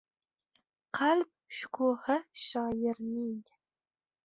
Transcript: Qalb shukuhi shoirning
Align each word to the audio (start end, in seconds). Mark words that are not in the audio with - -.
Qalb 0.97 1.27
shukuhi 1.57 2.15
shoirning 2.43 3.39